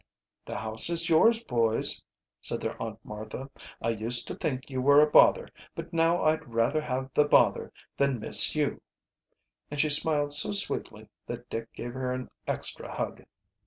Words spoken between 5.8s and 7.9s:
now I'd rather have the bother